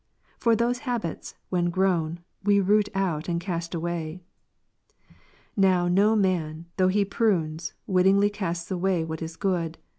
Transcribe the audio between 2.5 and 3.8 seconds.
root out and cast